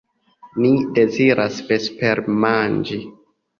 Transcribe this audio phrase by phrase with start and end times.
[0.63, 0.71] Ni
[1.01, 3.01] deziras vespermanĝi.